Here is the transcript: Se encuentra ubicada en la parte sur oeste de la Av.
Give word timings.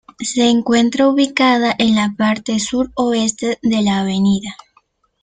Se 0.23 0.49
encuentra 0.49 1.07
ubicada 1.09 1.75
en 1.77 1.93
la 1.93 2.15
parte 2.17 2.57
sur 2.59 2.89
oeste 2.95 3.59
de 3.61 3.83
la 3.83 3.99
Av. 3.99 4.07